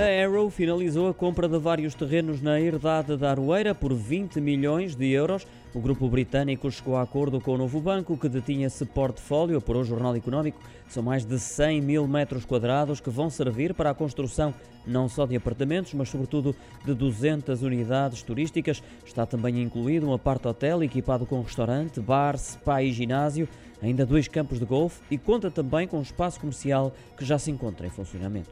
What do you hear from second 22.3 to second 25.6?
spa e ginásio, ainda dois campos de golfe e conta